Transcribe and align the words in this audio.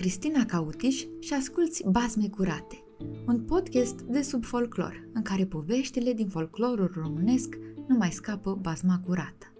Cristina 0.00 0.44
Cautiș 0.44 1.04
și 1.20 1.32
asculți 1.32 1.84
Basme 1.90 2.28
Curate, 2.28 2.84
un 3.26 3.40
podcast 3.40 4.00
de 4.00 4.22
sub 4.22 4.44
folclor, 4.44 5.08
în 5.12 5.22
care 5.22 5.44
poveștile 5.46 6.12
din 6.12 6.28
folclorul 6.28 6.92
românesc 6.94 7.58
nu 7.88 7.96
mai 7.96 8.10
scapă 8.10 8.58
basma 8.62 9.00
curată. 9.04 9.52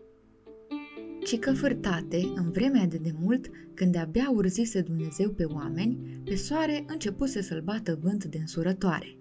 Cică 1.25 1.53
fârtate, 1.53 2.33
în 2.35 2.51
vremea 2.51 2.87
de 2.87 2.97
demult, 2.97 3.51
când 3.75 3.93
de-abia 3.93 4.31
urzise 4.35 4.81
Dumnezeu 4.81 5.31
pe 5.31 5.45
oameni, 5.45 6.21
pe 6.25 6.35
soare 6.35 6.85
începuse 6.87 7.43
să-l 7.43 7.61
bată 7.61 7.99
vânt 8.03 8.25
de 8.25 8.39
însurătoare. 8.39 9.19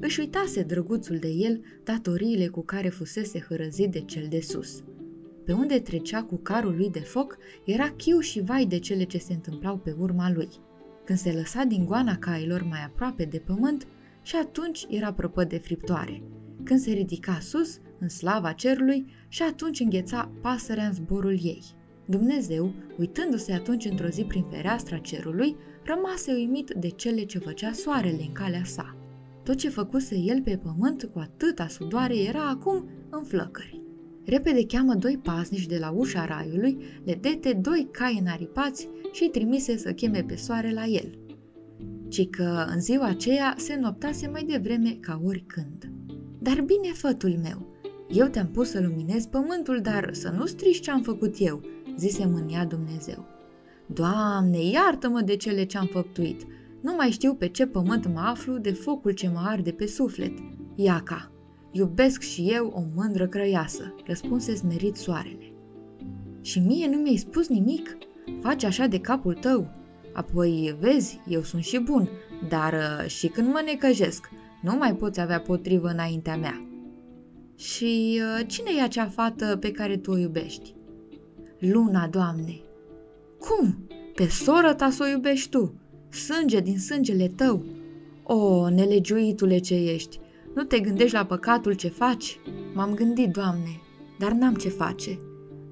Își 0.00 0.20
uitase 0.20 0.62
drăguțul 0.62 1.16
de 1.16 1.28
el 1.28 1.60
datoriile 1.84 2.46
cu 2.46 2.64
care 2.64 2.88
fusese 2.88 3.44
hărăzit 3.48 3.90
de 3.90 4.00
cel 4.00 4.26
de 4.28 4.40
sus– 4.40 4.82
pe 5.44 5.52
unde 5.52 5.78
trecea 5.78 6.22
cu 6.22 6.36
carul 6.36 6.76
lui 6.76 6.90
de 6.90 7.00
foc, 7.00 7.36
era 7.64 7.90
chiu 7.90 8.18
și 8.18 8.40
vai 8.40 8.66
de 8.66 8.78
cele 8.78 9.04
ce 9.04 9.18
se 9.18 9.32
întâmplau 9.32 9.76
pe 9.76 9.94
urma 9.98 10.32
lui. 10.32 10.48
Când 11.04 11.18
se 11.18 11.32
lăsa 11.32 11.64
din 11.64 11.84
goana 11.84 12.16
cailor 12.16 12.62
mai 12.62 12.84
aproape 12.84 13.24
de 13.24 13.38
pământ, 13.38 13.86
și 14.22 14.36
atunci 14.36 14.86
era 14.88 15.12
prăpăd 15.12 15.48
de 15.48 15.58
friptoare. 15.58 16.22
Când 16.62 16.80
se 16.80 16.92
ridica 16.92 17.38
sus, 17.40 17.78
în 17.98 18.08
slava 18.08 18.52
cerului, 18.52 19.06
și 19.28 19.42
atunci 19.42 19.80
îngheța 19.80 20.30
pasărea 20.40 20.86
în 20.86 20.92
zborul 20.92 21.38
ei. 21.42 21.62
Dumnezeu, 22.04 22.74
uitându-se 22.98 23.52
atunci 23.52 23.84
într-o 23.84 24.08
zi 24.08 24.24
prin 24.24 24.44
fereastra 24.50 24.96
cerului, 24.96 25.56
rămase 25.84 26.32
uimit 26.32 26.70
de 26.70 26.88
cele 26.88 27.24
ce 27.24 27.38
făcea 27.38 27.72
soarele 27.72 28.22
în 28.26 28.32
calea 28.32 28.64
sa. 28.64 28.96
Tot 29.42 29.56
ce 29.56 29.68
făcuse 29.68 30.16
el 30.16 30.42
pe 30.42 30.60
pământ 30.62 31.10
cu 31.12 31.18
atâta 31.18 31.66
sudoare 31.66 32.16
era 32.18 32.48
acum 32.48 32.88
în 33.10 33.24
flăcări. 33.24 33.81
Repede 34.24 34.66
cheamă 34.66 34.94
doi 34.94 35.20
pasnici 35.22 35.66
de 35.66 35.78
la 35.78 35.90
ușa 35.90 36.24
raiului, 36.24 36.76
le 37.04 37.18
dete 37.20 37.52
doi 37.52 37.88
cai 37.90 38.18
înaripați 38.20 38.88
și 39.12 39.22
îi 39.22 39.28
trimise 39.28 39.76
să 39.76 39.92
cheme 39.92 40.24
pe 40.26 40.36
soare 40.36 40.72
la 40.72 40.84
el. 40.84 41.18
Ci 42.08 42.28
că 42.30 42.66
în 42.72 42.80
ziua 42.80 43.06
aceea 43.06 43.54
se 43.58 43.76
noptase 43.76 44.28
mai 44.28 44.44
devreme 44.44 44.96
ca 45.00 45.20
oricând. 45.24 45.92
Dar 46.38 46.60
bine, 46.60 46.92
fătul 46.92 47.38
meu, 47.42 47.72
eu 48.10 48.26
te-am 48.26 48.48
pus 48.48 48.70
să 48.70 48.80
luminezi 48.80 49.28
pământul, 49.28 49.80
dar 49.80 50.08
să 50.12 50.34
nu 50.38 50.46
strici 50.46 50.80
ce-am 50.80 51.02
făcut 51.02 51.34
eu, 51.38 51.60
zise 51.96 52.26
mânia 52.26 52.64
Dumnezeu. 52.64 53.26
Doamne, 53.86 54.64
iartă-mă 54.64 55.20
de 55.20 55.36
cele 55.36 55.64
ce-am 55.64 55.86
făptuit. 55.86 56.46
Nu 56.80 56.94
mai 56.94 57.10
știu 57.10 57.34
pe 57.34 57.48
ce 57.48 57.66
pământ 57.66 58.06
mă 58.06 58.20
aflu 58.20 58.58
de 58.58 58.72
focul 58.72 59.10
ce 59.10 59.28
mă 59.28 59.40
arde 59.44 59.70
pe 59.70 59.86
suflet. 59.86 60.32
Iaca, 60.74 61.31
Iubesc 61.72 62.20
și 62.20 62.50
eu 62.50 62.72
o 62.74 62.82
mândră 62.94 63.26
crăiasă, 63.26 63.94
răspunse 64.06 64.54
smerit 64.54 64.96
soarele. 64.96 65.52
Și 66.40 66.58
mie 66.58 66.88
nu 66.88 66.96
mi-ai 66.96 67.16
spus 67.16 67.48
nimic? 67.48 67.96
Faci 68.40 68.64
așa 68.64 68.86
de 68.86 69.00
capul 69.00 69.34
tău. 69.34 69.66
Apoi, 70.12 70.76
vezi, 70.80 71.20
eu 71.28 71.42
sunt 71.42 71.62
și 71.62 71.78
bun, 71.78 72.08
dar 72.48 72.72
uh, 72.72 73.06
și 73.06 73.26
când 73.26 73.48
mă 73.48 73.62
necăjesc, 73.64 74.28
nu 74.62 74.76
mai 74.76 74.94
poți 74.94 75.20
avea 75.20 75.40
potrivă 75.40 75.88
înaintea 75.88 76.36
mea. 76.36 76.66
Și 77.56 78.20
uh, 78.20 78.46
cine 78.46 78.70
e 78.78 78.82
acea 78.82 79.06
fată 79.08 79.56
pe 79.56 79.70
care 79.70 79.96
tu 79.96 80.10
o 80.10 80.16
iubești? 80.16 80.74
Luna, 81.58 82.06
Doamne. 82.06 82.60
Cum? 83.38 83.86
Pe 84.14 84.26
soră 84.26 84.74
ta 84.74 84.90
să 84.90 85.04
o 85.06 85.10
iubești 85.10 85.48
tu? 85.48 85.74
Sânge 86.08 86.60
din 86.60 86.78
sângele 86.78 87.28
tău? 87.28 87.64
O, 88.22 88.68
nelegiuitule 88.68 89.58
ce 89.58 89.74
ești, 89.74 90.20
nu 90.54 90.62
te 90.62 90.80
gândești 90.80 91.14
la 91.14 91.24
păcatul 91.24 91.72
ce 91.72 91.88
faci? 91.88 92.38
M-am 92.74 92.94
gândit, 92.94 93.30
Doamne, 93.32 93.80
dar 94.18 94.32
n-am 94.32 94.54
ce 94.54 94.68
face. 94.68 95.18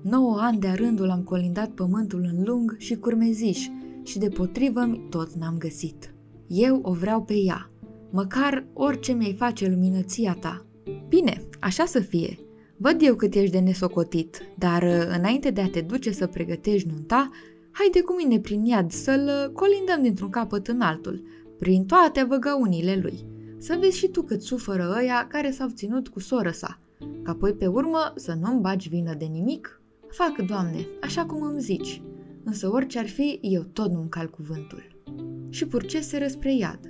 Nouă 0.02 0.38
ani 0.40 0.58
de 0.58 0.68
rândul 0.76 1.10
am 1.10 1.22
colindat 1.22 1.70
pământul 1.70 2.30
în 2.32 2.44
lung 2.44 2.76
și 2.78 2.94
curmeziș 2.94 3.66
și 4.02 4.18
de 4.18 4.28
potrivă 4.28 5.06
tot 5.10 5.32
n-am 5.32 5.58
găsit. 5.58 6.14
Eu 6.46 6.80
o 6.82 6.92
vreau 6.92 7.22
pe 7.22 7.34
ea, 7.34 7.70
măcar 8.10 8.66
orice 8.72 9.12
mi-ai 9.12 9.34
face 9.34 9.68
luminăția 9.68 10.36
ta. 10.40 10.66
Bine, 11.08 11.42
așa 11.60 11.84
să 11.84 12.00
fie. 12.00 12.38
Văd 12.76 12.96
eu 13.00 13.14
cât 13.14 13.34
ești 13.34 13.52
de 13.52 13.58
nesocotit, 13.58 14.42
dar 14.58 14.82
înainte 15.16 15.50
de 15.50 15.60
a 15.60 15.68
te 15.68 15.80
duce 15.80 16.10
să 16.10 16.26
pregătești 16.26 16.88
nunta, 16.88 17.30
haide 17.70 18.00
cu 18.00 18.14
mine 18.14 18.38
prin 18.38 18.64
iad 18.64 18.90
să-l 18.90 19.52
colindăm 19.54 20.02
dintr-un 20.02 20.30
capăt 20.30 20.68
în 20.68 20.80
altul, 20.80 21.22
prin 21.58 21.84
toate 21.84 22.24
văgăunile 22.28 22.98
lui 23.02 23.24
să 23.60 23.76
vezi 23.80 23.98
și 23.98 24.08
tu 24.08 24.22
cât 24.22 24.42
suferă 24.42 24.94
ăia 24.98 25.26
care 25.26 25.50
s-au 25.50 25.68
ținut 25.68 26.08
cu 26.08 26.20
soră 26.20 26.50
sa, 26.50 26.78
ca 27.22 27.30
apoi 27.30 27.52
pe 27.52 27.66
urmă 27.66 28.12
să 28.16 28.36
nu-mi 28.40 28.60
bagi 28.60 28.88
vină 28.88 29.14
de 29.14 29.24
nimic? 29.24 29.80
Fac, 30.08 30.46
Doamne, 30.46 30.86
așa 31.02 31.24
cum 31.24 31.42
îmi 31.42 31.60
zici, 31.60 32.02
însă 32.44 32.70
orice 32.72 32.98
ar 32.98 33.08
fi, 33.08 33.38
eu 33.42 33.62
tot 33.62 33.90
nu-mi 33.90 34.08
cal 34.08 34.30
cuvântul. 34.30 35.02
Și 35.48 35.66
purcese 35.66 36.28
spre 36.28 36.54
iad. 36.54 36.80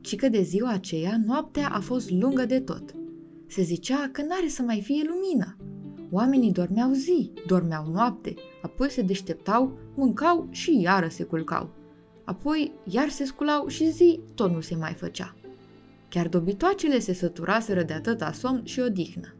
Ci 0.00 0.16
că 0.16 0.28
de 0.28 0.42
ziua 0.42 0.70
aceea 0.70 1.20
noaptea 1.26 1.68
a 1.68 1.80
fost 1.80 2.10
lungă 2.10 2.44
de 2.44 2.60
tot. 2.60 2.94
Se 3.46 3.62
zicea 3.62 4.08
că 4.12 4.22
n-are 4.22 4.48
să 4.48 4.62
mai 4.62 4.80
fie 4.80 5.02
lumină. 5.06 5.56
Oamenii 6.10 6.52
dormeau 6.52 6.92
zi, 6.92 7.32
dormeau 7.46 7.90
noapte, 7.92 8.34
apoi 8.62 8.90
se 8.90 9.02
deșteptau, 9.02 9.78
mâncau 9.94 10.46
și 10.50 10.80
iară 10.80 11.08
se 11.08 11.22
culcau. 11.22 11.68
Apoi 12.24 12.72
iar 12.84 13.08
se 13.08 13.24
sculau 13.24 13.66
și 13.66 13.90
zi 13.90 14.20
tot 14.34 14.50
nu 14.50 14.60
se 14.60 14.74
mai 14.74 14.92
făcea. 14.92 15.34
Chiar 16.08 16.28
dobitoacele 16.28 16.98
se 16.98 17.12
săturaseră 17.12 17.82
de 17.82 17.92
atâta 17.92 18.32
somn 18.32 18.64
și 18.64 18.80
odihnă. 18.80 19.34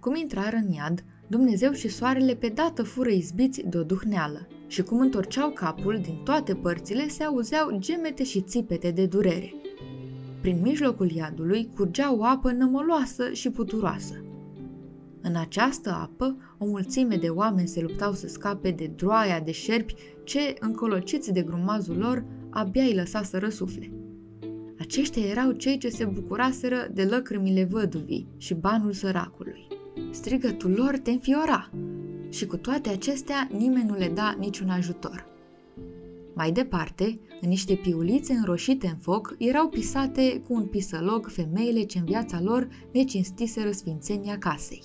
Cum 0.00 0.14
intrară 0.14 0.56
în 0.56 0.72
iad, 0.72 1.04
Dumnezeu 1.28 1.72
și 1.72 1.88
soarele 1.88 2.34
pe 2.34 2.48
dată 2.48 2.82
fură 2.82 3.10
izbiți 3.10 3.62
de 3.68 3.78
o 3.78 3.82
duhneală 3.82 4.46
și 4.66 4.82
cum 4.82 5.00
întorceau 5.00 5.50
capul, 5.50 6.00
din 6.02 6.20
toate 6.24 6.54
părțile 6.54 7.08
se 7.08 7.24
auzeau 7.24 7.76
gemete 7.78 8.24
și 8.24 8.40
țipete 8.40 8.90
de 8.90 9.06
durere. 9.06 9.54
Prin 10.40 10.60
mijlocul 10.62 11.10
iadului 11.10 11.70
curgea 11.74 12.14
o 12.14 12.24
apă 12.24 12.52
nămoloasă 12.52 13.32
și 13.32 13.50
puturoasă. 13.50 14.20
În 15.20 15.36
această 15.36 15.90
apă, 15.90 16.36
o 16.58 16.66
mulțime 16.66 17.16
de 17.16 17.28
oameni 17.28 17.68
se 17.68 17.80
luptau 17.80 18.12
să 18.12 18.28
scape 18.28 18.70
de 18.70 18.90
droaia 18.96 19.40
de 19.40 19.52
șerpi 19.52 19.94
ce, 20.24 20.54
încolociți 20.60 21.32
de 21.32 21.42
grumazul 21.42 21.96
lor, 21.96 22.24
abia 22.50 22.82
îi 22.82 22.94
lăsa 22.94 23.22
să 23.22 23.38
răsufle. 23.38 23.90
Aceștia 24.86 25.26
erau 25.26 25.52
cei 25.52 25.78
ce 25.78 25.88
se 25.88 26.04
bucuraseră 26.04 26.88
de 26.92 27.04
lăcrămile 27.04 27.64
văduvii 27.64 28.28
și 28.36 28.54
banul 28.54 28.92
săracului. 28.92 29.66
Strigătul 30.10 30.70
lor 30.70 30.98
te 30.98 31.10
înfiora 31.10 31.70
și 32.28 32.46
cu 32.46 32.56
toate 32.56 32.88
acestea 32.88 33.48
nimeni 33.58 33.88
nu 33.88 33.96
le 33.96 34.08
da 34.14 34.36
niciun 34.38 34.68
ajutor. 34.68 35.26
Mai 36.34 36.52
departe, 36.52 37.20
în 37.40 37.48
niște 37.48 37.74
piulițe 37.74 38.32
înroșite 38.32 38.86
în 38.86 38.96
foc, 38.96 39.34
erau 39.38 39.68
pisate 39.68 40.42
cu 40.46 40.54
un 40.54 40.66
pisălog 40.66 41.26
femeile 41.28 41.82
ce 41.82 41.98
în 41.98 42.04
viața 42.04 42.40
lor 42.40 42.68
necinstiseră 42.92 43.70
sfințenia 43.70 44.38
casei. 44.38 44.82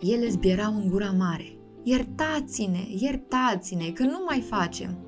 Ele 0.00 0.28
zbierau 0.28 0.74
în 0.76 0.88
gura 0.88 1.10
mare. 1.10 1.56
Iertați-ne, 1.82 2.86
iertați-ne, 3.00 3.90
că 3.90 4.02
nu 4.02 4.22
mai 4.26 4.40
facem! 4.40 4.98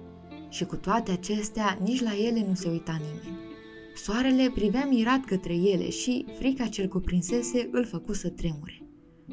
Și 0.48 0.64
cu 0.64 0.76
toate 0.76 1.10
acestea, 1.10 1.78
nici 1.84 2.02
la 2.02 2.12
ele 2.26 2.44
nu 2.48 2.54
se 2.54 2.68
uita 2.68 2.96
nimeni. 3.00 3.44
Soarele 3.94 4.50
privea 4.54 4.86
mirat 4.86 5.24
către 5.24 5.54
ele 5.54 5.90
și 5.90 6.24
frica 6.38 6.66
ce-l 6.66 6.88
cuprinsese 6.88 7.68
îl 7.72 7.84
făcu 7.84 8.12
să 8.12 8.28
tremure. 8.28 8.82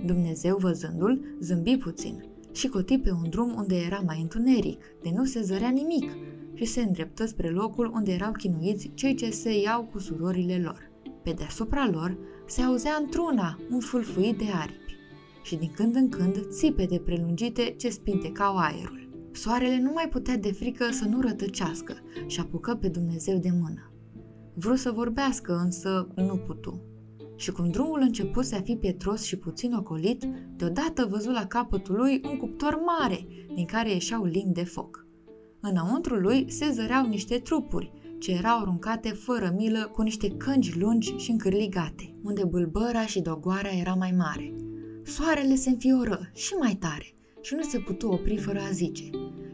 Dumnezeu, 0.06 0.58
văzându-l, 0.58 1.36
zâmbi 1.40 1.78
puțin 1.78 2.26
și 2.52 2.68
coti 2.68 2.98
pe 2.98 3.12
un 3.12 3.30
drum 3.30 3.54
unde 3.56 3.76
era 3.76 4.00
mai 4.06 4.22
întuneric, 4.22 4.84
de 5.02 5.12
nu 5.16 5.26
se 5.26 5.42
zărea 5.42 5.70
nimic, 5.70 6.12
și 6.54 6.66
se 6.66 6.82
îndreptă 6.82 7.26
spre 7.26 7.50
locul 7.50 7.92
unde 7.94 8.12
erau 8.12 8.32
chinuiți 8.32 8.92
cei 8.94 9.16
ce 9.16 9.30
se 9.30 9.60
iau 9.62 9.84
cu 9.84 10.00
surorile 10.00 10.62
lor. 10.64 10.92
Pe 11.24 11.32
deasupra 11.32 11.90
lor 11.92 12.18
se 12.48 12.62
auzea 12.62 12.98
într-una 13.00 13.60
un 13.70 13.80
fulfuit 13.80 14.38
de 14.38 14.46
aripi 14.54 14.96
și 15.44 15.56
din 15.56 15.72
când 15.76 15.96
în 15.96 16.10
când 16.10 16.48
țipete 16.50 17.00
prelungite 17.00 17.76
ce 17.78 17.90
spintecau 17.90 18.58
aerul. 18.58 19.10
Soarele 19.32 19.80
nu 19.80 19.92
mai 19.94 20.08
putea 20.10 20.38
de 20.38 20.52
frică 20.52 20.92
să 20.92 21.06
nu 21.06 21.22
rătăcească 21.22 21.98
și 22.28 22.40
apucă 22.40 22.76
pe 22.76 22.88
Dumnezeu 22.88 23.38
de 23.38 23.50
mână. 23.62 23.91
Vrut 24.54 24.78
să 24.78 24.92
vorbească, 24.92 25.62
însă 25.64 26.08
nu 26.16 26.38
putu. 26.38 26.82
Și 27.36 27.52
cum 27.52 27.70
drumul 27.70 28.00
începuse 28.02 28.56
a 28.56 28.62
fi 28.62 28.76
pietros 28.76 29.24
și 29.24 29.36
puțin 29.38 29.74
ocolit, 29.74 30.26
deodată 30.56 31.08
văzu 31.10 31.30
la 31.30 31.46
capătul 31.46 31.96
lui 31.96 32.22
un 32.32 32.38
cuptor 32.38 32.82
mare, 32.86 33.28
din 33.56 33.66
care 33.66 33.92
ieșeau 33.92 34.24
limbi 34.24 34.54
de 34.54 34.64
foc. 34.64 35.06
Înăuntru 35.60 36.16
lui 36.16 36.52
se 36.52 36.70
zăreau 36.72 37.08
niște 37.08 37.38
trupuri, 37.38 37.92
ce 38.20 38.32
erau 38.32 38.60
aruncate 38.60 39.10
fără 39.10 39.54
milă 39.58 39.90
cu 39.94 40.02
niște 40.02 40.28
cângi 40.28 40.80
lungi 40.80 41.16
și 41.16 41.32
încârligate, 41.32 42.16
unde 42.24 42.44
bâlbăra 42.44 43.06
și 43.06 43.22
dogoarea 43.22 43.78
era 43.78 43.94
mai 43.94 44.14
mare. 44.18 44.56
Soarele 45.04 45.56
se 45.56 45.70
înfioră 45.70 46.30
și 46.34 46.54
mai 46.54 46.76
tare 46.80 47.14
și 47.42 47.56
nu 47.56 47.62
se 47.62 47.80
putu 47.80 48.08
opri 48.08 48.38
fără 48.38 48.60
a 48.60 48.72
zice 48.72 49.10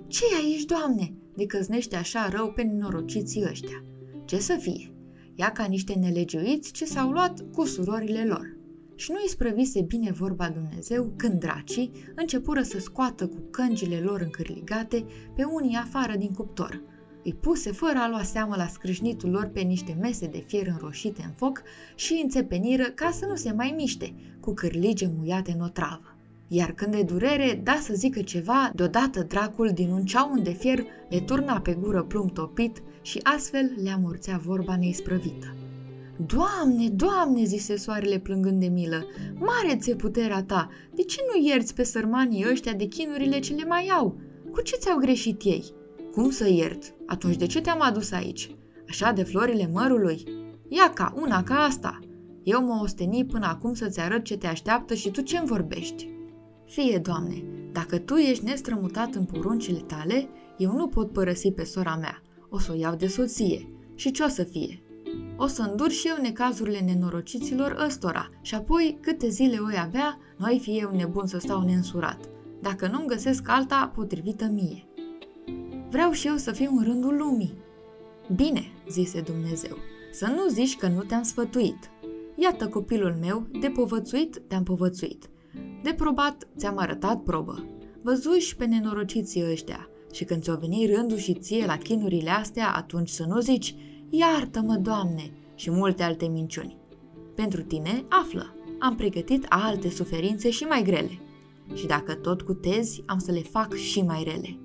Ce 0.08 0.24
aici, 0.42 0.66
Doamne, 0.66 1.14
de 1.36 1.46
căznește 1.46 1.96
așa 1.96 2.30
rău 2.30 2.52
pe 2.52 2.62
nenorociții 2.62 3.46
ăștia?" 3.50 3.84
Ce 4.28 4.40
să 4.40 4.56
fie? 4.60 4.92
Ia 5.36 5.52
ca 5.52 5.66
niște 5.66 5.94
nelegiuiți 5.94 6.72
ce 6.72 6.86
s-au 6.86 7.10
luat 7.10 7.46
cu 7.54 7.66
surorile 7.66 8.26
lor. 8.26 8.58
Și 8.96 9.12
nu 9.12 9.18
îi 9.22 9.30
sprăvise 9.30 9.82
bine 9.82 10.12
vorba 10.12 10.50
Dumnezeu 10.50 11.14
când 11.16 11.40
dracii 11.40 11.92
începură 12.16 12.62
să 12.62 12.80
scoată 12.80 13.28
cu 13.28 13.38
căngile 13.52 14.00
lor 14.00 14.22
încârligate 14.22 15.06
pe 15.36 15.44
unii 15.44 15.76
afară 15.76 16.16
din 16.18 16.32
cuptor. 16.32 16.82
Îi 17.24 17.34
puse 17.34 17.72
fără 17.72 17.98
a 17.98 18.10
lua 18.10 18.24
seamă 18.24 18.56
la 18.56 18.68
scrâșnitul 18.68 19.30
lor 19.30 19.46
pe 19.46 19.60
niște 19.60 19.98
mese 20.02 20.28
de 20.28 20.44
fier 20.48 20.68
înroșite 20.68 21.22
în 21.26 21.32
foc 21.32 21.62
și 21.96 22.20
înțepeniră 22.24 22.84
ca 22.84 23.12
să 23.12 23.26
nu 23.26 23.36
se 23.36 23.52
mai 23.52 23.74
miște, 23.78 24.14
cu 24.40 24.54
cârlige 24.54 25.12
muiate 25.18 25.52
în 25.52 25.62
otravă. 25.62 26.16
Iar 26.48 26.72
când 26.72 26.92
de 26.92 27.04
durere 27.04 27.62
da 27.64 27.78
să 27.82 27.94
zică 27.94 28.22
ceva, 28.22 28.72
deodată 28.76 29.24
dracul 29.24 29.72
din 29.74 29.90
un 29.90 30.06
ceaun 30.06 30.44
de 30.44 30.52
fier 30.52 30.84
le 31.10 31.20
turna 31.20 31.60
pe 31.60 31.74
gură 31.74 32.04
plumb 32.04 32.32
topit 32.32 32.82
și 33.08 33.20
astfel 33.24 33.72
le 33.84 33.90
amorțea 33.90 34.38
vorba 34.38 34.78
neisprăvită. 34.78 35.56
Doamne, 36.26 36.90
Doamne, 36.90 37.44
zise 37.44 37.76
soarele 37.76 38.20
plângând 38.20 38.60
de 38.60 38.68
milă, 38.68 39.06
mare 39.34 39.78
ți 39.78 39.96
puterea 39.96 40.44
ta, 40.44 40.70
de 40.96 41.02
ce 41.02 41.20
nu 41.28 41.48
ierți 41.48 41.74
pe 41.74 41.84
sărmanii 41.84 42.46
ăștia 42.52 42.74
de 42.74 42.86
chinurile 42.86 43.40
ce 43.40 43.54
le 43.54 43.66
mai 43.66 43.88
au? 43.98 44.20
Cu 44.52 44.62
ce 44.62 44.76
ți-au 44.76 44.98
greșit 44.98 45.44
ei? 45.44 45.64
Cum 46.12 46.30
să 46.30 46.50
iert? 46.50 46.94
Atunci 47.06 47.36
de 47.36 47.46
ce 47.46 47.62
te-am 47.62 47.82
adus 47.82 48.12
aici? 48.12 48.56
Așa 48.90 49.12
de 49.12 49.24
florile 49.24 49.70
mărului? 49.74 50.24
Ia 50.68 50.90
ca, 50.94 51.14
una 51.22 51.44
ca 51.44 51.56
asta. 51.56 52.00
Eu 52.44 52.64
mă 52.64 52.80
osteni 52.82 53.26
până 53.26 53.46
acum 53.46 53.74
să-ți 53.74 54.00
arăt 54.00 54.24
ce 54.24 54.38
te 54.38 54.48
așteaptă 54.48 54.94
și 54.94 55.12
tu 55.12 55.22
ce-mi 55.22 55.48
vorbești. 55.48 56.10
Fie, 56.66 56.98
Doamne, 56.98 57.44
dacă 57.72 57.98
Tu 57.98 58.16
ești 58.16 58.46
nestrămutat 58.46 59.16
în 59.16 59.26
poruncile 59.26 59.80
Tale, 59.80 60.30
eu 60.58 60.72
nu 60.72 60.88
pot 60.88 61.12
părăsi 61.12 61.52
pe 61.52 61.64
sora 61.64 61.96
mea. 61.96 62.22
O 62.50 62.60
să 62.60 62.72
o 62.72 62.76
iau 62.76 62.96
de 62.96 63.08
soție. 63.08 63.70
Și 63.96 64.12
ce 64.12 64.24
o 64.24 64.28
să 64.28 64.44
fie? 64.44 64.82
O 65.38 65.48
să 65.48 65.62
îndur 65.62 65.90
și 65.90 66.08
eu 66.08 66.22
necazurile 66.22 66.80
nenorociților 66.80 67.78
ăstora 67.86 68.30
și 68.42 68.56
apoi 68.56 68.98
câte 69.02 69.30
zile 69.30 69.58
oi 69.58 69.76
avea, 69.80 70.20
nu 70.38 70.58
fi 70.58 70.80
eu 70.80 70.96
nebun 70.96 71.26
să 71.26 71.38
stau 71.38 71.62
neînsurat, 71.62 72.30
dacă 72.62 72.88
nu-mi 72.88 73.08
găsesc 73.08 73.50
alta 73.50 73.92
potrivită 73.96 74.46
mie. 74.46 74.88
Vreau 75.90 76.12
și 76.12 76.28
eu 76.28 76.36
să 76.36 76.52
fiu 76.52 76.72
în 76.78 76.84
rândul 76.84 77.18
lumii. 77.18 77.54
Bine, 78.36 78.62
zise 78.90 79.22
Dumnezeu, 79.22 79.78
să 80.12 80.26
nu 80.26 80.48
zici 80.48 80.78
că 80.78 80.88
nu 80.88 81.04
te-am 81.04 81.24
sfătuit. 81.24 81.90
Iată 82.36 82.68
copilul 82.68 83.18
meu, 83.22 83.48
de 83.60 83.68
povățuit 83.68 84.42
te-am 84.48 84.64
povățuit. 84.64 85.30
De 85.84 85.94
probat 85.94 86.48
ți-am 86.58 86.78
arătat 86.78 87.24
probă. 87.24 87.66
Văzuși 88.02 88.56
pe 88.56 88.66
nenorociții 88.66 89.52
ăștia 89.52 89.90
și 90.12 90.24
când 90.24 90.42
ți-o 90.42 90.56
veni 90.56 90.92
rândul 90.96 91.18
și 91.18 91.34
ție 91.34 91.66
la 91.66 91.78
chinurile 91.78 92.30
astea, 92.30 92.74
atunci 92.76 93.10
să 93.10 93.26
nu 93.28 93.40
zici, 93.40 93.76
iartă-mă, 94.10 94.76
Doamne, 94.76 95.32
și 95.56 95.72
multe 95.72 96.04
alte 96.04 96.28
minciuni. 96.28 96.78
Pentru 97.36 97.62
tine, 97.62 98.06
află, 98.10 98.56
am 98.80 98.96
pregătit 98.96 99.46
alte 99.50 99.90
suferințe 99.90 100.50
și 100.50 100.64
mai 100.64 100.84
grele. 100.84 101.20
Și 101.74 101.86
dacă 101.86 102.14
tot 102.14 102.42
cu 102.42 102.54
tezi, 102.54 103.04
am 103.06 103.18
să 103.18 103.32
le 103.32 103.42
fac 103.42 103.74
și 103.74 104.02
mai 104.02 104.24
rele. 104.24 104.60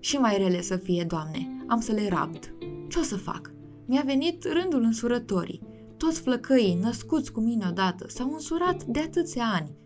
Și 0.00 0.16
mai 0.16 0.36
rele 0.38 0.60
să 0.60 0.76
fie, 0.76 1.04
Doamne, 1.08 1.64
am 1.66 1.80
să 1.80 1.92
le 1.92 2.08
rabd. 2.08 2.54
Ce 2.88 2.98
o 2.98 3.02
să 3.02 3.16
fac? 3.16 3.52
Mi-a 3.86 4.02
venit 4.06 4.44
rândul 4.44 4.82
însurătorii. 4.82 5.62
Toți 5.96 6.20
flăcăii, 6.20 6.78
născuți 6.82 7.32
cu 7.32 7.40
mine 7.40 7.66
odată, 7.68 8.08
s-au 8.08 8.32
însurat 8.32 8.84
de 8.84 8.98
atâția 8.98 9.44
ani. 9.54 9.76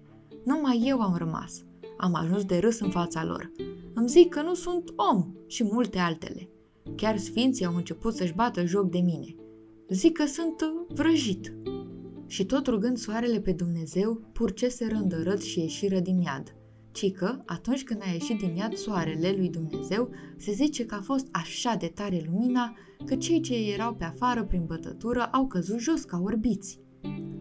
Numai 0.44 0.82
eu 0.84 1.00
am 1.00 1.16
rămas. 1.16 1.64
Am 1.98 2.14
ajuns 2.14 2.44
de 2.44 2.58
râs 2.58 2.80
în 2.80 2.90
fața 2.90 3.24
lor. 3.24 3.52
Îmi 3.94 4.08
zic 4.08 4.28
că 4.28 4.42
nu 4.42 4.54
sunt 4.54 4.92
om 5.12 5.26
și 5.46 5.64
multe 5.64 5.98
altele. 5.98 6.48
Chiar 6.96 7.16
sfinții 7.16 7.64
au 7.64 7.76
început 7.76 8.14
să-și 8.14 8.34
bată 8.34 8.64
joc 8.64 8.90
de 8.90 8.98
mine. 8.98 9.34
Zic 9.88 10.16
că 10.16 10.26
sunt 10.26 10.54
vrăjit. 10.88 11.54
Și 12.26 12.44
tot 12.44 12.66
rugând 12.66 12.96
soarele 12.96 13.40
pe 13.40 13.52
Dumnezeu, 13.52 14.20
purcese 14.32 14.86
rândărăt 14.86 15.42
și 15.42 15.60
ieșiră 15.60 15.98
din 15.98 16.20
iad 16.20 16.58
ci 16.98 17.12
că, 17.12 17.42
atunci 17.46 17.84
când 17.84 18.00
a 18.02 18.10
ieșit 18.10 18.38
din 18.38 18.56
iad 18.56 18.74
soarele 18.74 19.34
lui 19.36 19.48
Dumnezeu, 19.48 20.10
se 20.36 20.52
zice 20.52 20.86
că 20.86 20.94
a 20.94 21.00
fost 21.00 21.28
așa 21.30 21.74
de 21.74 21.86
tare 21.86 22.22
lumina 22.26 22.76
că 23.04 23.16
cei 23.16 23.40
ce 23.40 23.72
erau 23.72 23.94
pe 23.94 24.04
afară 24.04 24.44
prin 24.44 24.64
bătătură 24.66 25.24
au 25.24 25.46
căzut 25.46 25.78
jos 25.78 26.04
ca 26.04 26.20
orbiți. 26.24 26.80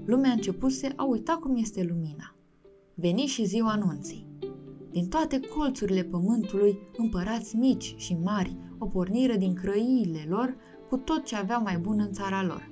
Lumea 0.05 0.31
începuse 0.31 0.93
a 0.95 1.03
uita 1.03 1.33
cum 1.33 1.55
este 1.55 1.83
lumina. 1.83 2.35
Veni 2.93 3.25
și 3.25 3.45
ziua 3.45 3.71
anunții. 3.71 4.27
Din 4.97 5.07
toate 5.07 5.39
colțurile 5.39 6.03
pământului, 6.03 6.79
împărați 6.95 7.55
mici 7.55 7.95
și 7.97 8.17
mari 8.23 8.55
o 8.77 8.85
porniră 8.85 9.35
din 9.35 9.53
crăiile 9.53 10.25
lor 10.29 10.55
cu 10.89 10.97
tot 10.97 11.25
ce 11.25 11.35
aveau 11.35 11.61
mai 11.61 11.77
bun 11.77 11.99
în 11.99 12.11
țara 12.11 12.43
lor. 12.43 12.71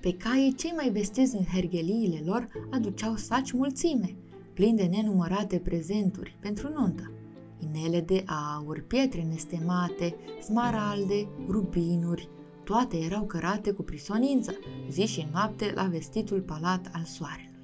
Pe 0.00 0.12
caii 0.12 0.54
cei 0.54 0.72
mai 0.76 0.90
vestiți 0.90 1.36
în 1.36 1.44
hergheliile 1.44 2.22
lor 2.24 2.48
aduceau 2.70 3.16
saci 3.16 3.52
mulțime– 3.52 4.16
plin 4.54 4.76
de 4.76 4.82
nenumărate 4.82 5.58
prezenturi 5.58 6.36
pentru 6.40 6.68
nuntă. 6.68 7.12
Inele 7.58 8.00
de 8.00 8.24
aur, 8.26 8.84
pietre 8.86 9.22
nestemate, 9.22 10.16
smaralde, 10.42 11.28
rubinuri, 11.48 12.28
toate 12.64 12.96
erau 12.96 13.22
cărate 13.22 13.70
cu 13.70 13.82
prisonință, 13.82 14.52
zi 14.90 15.06
și 15.06 15.28
noapte 15.32 15.72
la 15.74 15.82
vestitul 15.82 16.40
palat 16.40 16.90
al 16.92 17.04
soarelui. 17.04 17.55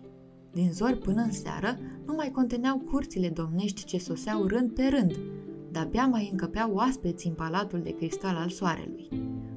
Din 0.53 0.73
zori 0.73 0.99
până 0.99 1.23
în 1.23 1.33
seară 1.33 1.79
nu 2.07 2.15
mai 2.15 2.31
conteneau 2.31 2.79
curțile 2.79 3.29
domnești 3.29 3.85
ce 3.85 3.99
soseau 3.99 4.47
rând 4.47 4.71
pe 4.71 4.83
rând, 4.83 5.19
de-abia 5.71 6.07
mai 6.07 6.29
încăpeau 6.31 6.75
oaspeți 6.75 7.27
în 7.27 7.33
palatul 7.33 7.81
de 7.83 7.95
cristal 7.95 8.37
al 8.37 8.49
soarelui. 8.49 9.09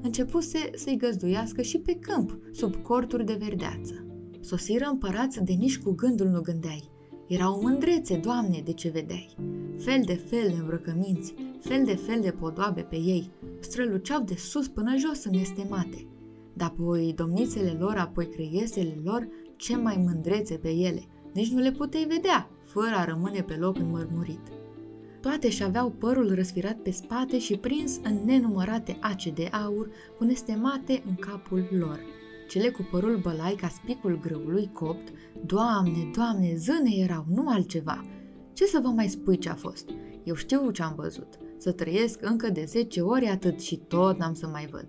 Începuse 0.02 0.70
să-i 0.74 0.96
găzduiască 0.96 1.62
și 1.62 1.78
pe 1.78 1.94
câmp, 1.94 2.38
sub 2.52 2.76
corturi 2.76 3.24
de 3.24 3.36
verdeață. 3.38 4.06
Sosiră 4.40 4.88
împărați 4.90 5.44
de 5.44 5.52
nici 5.52 5.78
cu 5.78 5.90
gândul 5.90 6.26
nu 6.26 6.40
gândeai, 6.40 6.90
era 7.26 7.54
o 7.54 7.60
mândrețe, 7.60 8.16
Doamne, 8.16 8.62
de 8.64 8.72
ce 8.72 8.88
vedeai. 8.88 9.36
Fel 9.78 10.02
de 10.04 10.14
fel 10.14 10.48
de 10.48 10.56
îmbrăcăminți, 10.60 11.34
fel 11.60 11.84
de 11.84 11.94
fel 11.94 12.20
de 12.20 12.30
podoabe 12.30 12.80
pe 12.80 12.96
ei, 12.96 13.30
străluceau 13.60 14.22
de 14.22 14.34
sus 14.34 14.68
până 14.68 14.96
jos 14.96 15.24
în 15.24 15.32
nestemate. 15.36 16.06
Dar 16.52 16.68
apoi 16.68 17.12
domnițele 17.16 17.76
lor, 17.78 17.96
apoi 17.96 18.28
creiesele 18.28 19.00
lor, 19.04 19.28
ce 19.56 19.76
mai 19.76 20.02
mândrețe 20.04 20.54
pe 20.54 20.70
ele, 20.70 21.02
nici 21.32 21.50
nu 21.50 21.58
le 21.58 21.70
puteai 21.70 22.06
vedea, 22.08 22.50
fără 22.64 22.94
a 22.94 23.04
rămâne 23.04 23.42
pe 23.42 23.54
loc 23.54 23.78
înmărmurit. 23.78 24.48
Toate 25.20 25.50
și 25.50 25.62
aveau 25.62 25.90
părul 25.90 26.34
răsfirat 26.34 26.76
pe 26.76 26.90
spate 26.90 27.38
și 27.38 27.56
prins 27.56 28.00
în 28.02 28.24
nenumărate 28.24 28.96
ace 29.00 29.30
de 29.30 29.48
aur, 29.52 29.90
cu 30.18 30.24
nestemate 30.24 31.02
în 31.06 31.14
capul 31.14 31.68
lor– 31.70 32.00
cele 32.48 32.68
cu 32.68 32.86
părul 32.90 33.16
bălai 33.16 33.54
ca 33.54 33.68
spicul 33.68 34.18
grâului 34.18 34.70
copt, 34.72 35.12
Doamne, 35.46 36.10
Doamne, 36.14 36.54
zâne 36.56 36.90
erau, 36.94 37.24
nu 37.28 37.48
altceva. 37.48 38.04
Ce 38.52 38.64
să 38.64 38.80
vă 38.82 38.88
mai 38.88 39.08
spui 39.08 39.38
ce 39.38 39.48
a 39.48 39.54
fost? 39.54 39.90
Eu 40.24 40.34
știu 40.34 40.70
ce 40.70 40.82
am 40.82 40.94
văzut. 40.96 41.28
Să 41.58 41.72
trăiesc 41.72 42.22
încă 42.22 42.50
de 42.50 42.64
10 42.64 43.00
ori 43.00 43.26
atât 43.26 43.60
și 43.60 43.76
tot 43.76 44.18
n-am 44.18 44.34
să 44.34 44.46
mai 44.46 44.66
văd. 44.70 44.86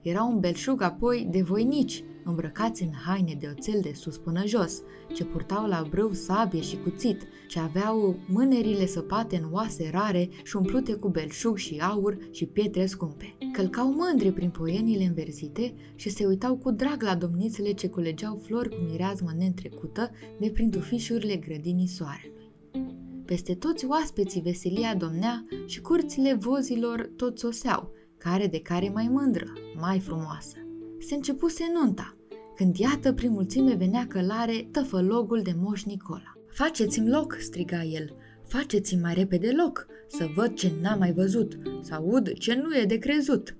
Era 0.00 0.22
un 0.22 0.40
belșug 0.40 0.82
apoi 0.82 1.28
de 1.30 1.42
voinici, 1.42 2.04
îmbrăcați 2.28 2.82
în 2.82 2.92
haine 3.06 3.36
de 3.40 3.54
oțel 3.56 3.80
de 3.80 3.92
sus 3.94 4.16
până 4.16 4.46
jos, 4.46 4.82
ce 5.14 5.24
purtau 5.24 5.66
la 5.66 5.86
brâu 5.90 6.12
sabie 6.12 6.60
și 6.60 6.76
cuțit, 6.76 7.22
ce 7.48 7.58
aveau 7.58 8.16
mânerile 8.28 8.86
săpate 8.86 9.36
în 9.36 9.52
oase 9.52 9.90
rare 9.92 10.28
și 10.44 10.56
umplute 10.56 10.94
cu 10.94 11.08
belșug 11.08 11.56
și 11.56 11.78
aur 11.80 12.18
și 12.30 12.46
pietre 12.46 12.86
scumpe. 12.86 13.36
Călcau 13.52 13.92
mândri 13.92 14.32
prin 14.32 14.50
poienile 14.50 15.04
înverzite 15.04 15.74
și 15.94 16.08
se 16.08 16.26
uitau 16.26 16.56
cu 16.56 16.70
drag 16.70 17.02
la 17.02 17.14
domnițele 17.14 17.72
ce 17.72 17.88
culegeau 17.88 18.40
flori 18.44 18.68
cu 18.68 18.84
mireazmă 18.90 19.30
neîntrecută 19.36 20.10
de 20.40 20.50
prin 20.50 20.70
tufișurile 20.70 21.36
grădinii 21.36 21.86
soarelui. 21.86 22.36
Peste 23.24 23.54
toți 23.54 23.86
oaspeții 23.86 24.40
veselia 24.40 24.94
domnea 24.94 25.44
și 25.66 25.80
curțile 25.80 26.34
vozilor 26.34 27.10
tot 27.16 27.38
soseau, 27.38 27.92
care 28.18 28.46
de 28.46 28.60
care 28.60 28.90
mai 28.94 29.08
mândră, 29.10 29.52
mai 29.80 30.00
frumoasă. 30.00 30.56
Se 30.98 31.14
începuse 31.14 31.64
nunta, 31.72 32.16
când 32.58 32.76
iată 32.76 33.12
prin 33.12 33.30
mulțime 33.30 33.74
venea 33.74 34.06
călare 34.06 34.68
tăfălogul 34.70 35.42
de 35.42 35.52
moș 35.56 35.84
Nicola. 35.84 36.32
Faceți-mi 36.48 37.08
loc, 37.08 37.36
striga 37.40 37.82
el, 37.82 38.14
faceți-mi 38.46 39.00
mai 39.00 39.14
repede 39.14 39.50
loc, 39.56 39.86
să 40.08 40.28
văd 40.34 40.54
ce 40.54 40.72
n-am 40.80 40.98
mai 40.98 41.12
văzut, 41.12 41.58
să 41.82 41.94
aud 41.94 42.32
ce 42.32 42.54
nu 42.54 42.76
e 42.76 42.84
de 42.84 42.98
crezut. 42.98 43.56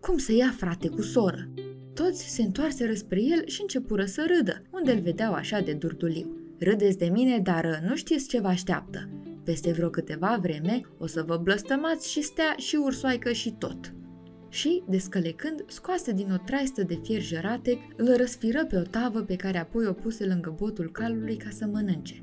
Cum 0.00 0.18
să 0.18 0.32
ia 0.32 0.54
frate 0.56 0.88
cu 0.88 1.02
soră? 1.02 1.48
Toți 1.94 2.34
se 2.34 2.42
întoarseră 2.42 2.94
spre 2.94 3.22
el 3.22 3.46
și 3.46 3.60
începură 3.60 4.04
să 4.04 4.24
râdă, 4.36 4.62
unde 4.70 4.92
îl 4.92 5.00
vedeau 5.00 5.32
așa 5.32 5.60
de 5.60 5.72
durduliu. 5.72 6.36
Râdeți 6.58 6.98
de 6.98 7.08
mine, 7.08 7.38
dar 7.38 7.84
nu 7.88 7.96
știți 7.96 8.28
ce 8.28 8.40
vă 8.40 8.48
așteaptă. 8.48 9.08
Peste 9.44 9.72
vreo 9.72 9.88
câteva 9.90 10.38
vreme 10.42 10.80
o 10.98 11.06
să 11.06 11.24
vă 11.26 11.36
blăstămați 11.36 12.10
și 12.10 12.22
stea 12.22 12.54
și 12.56 12.76
ursoaică 12.76 13.32
și 13.32 13.52
tot 13.58 13.95
și, 14.56 14.82
descălecând, 14.88 15.64
scoase 15.66 16.12
din 16.12 16.32
o 16.32 16.36
traistă 16.44 16.82
de 16.82 16.98
fier 17.02 17.22
jăratec, 17.22 17.78
îl 17.96 18.16
răsfiră 18.16 18.64
pe 18.64 18.76
o 18.76 18.82
tavă 18.82 19.20
pe 19.20 19.36
care 19.36 19.58
apoi 19.58 19.86
o 19.86 19.92
puse 19.92 20.26
lângă 20.26 20.54
botul 20.58 20.90
calului 20.90 21.36
ca 21.36 21.50
să 21.50 21.66
mănânce. 21.66 22.22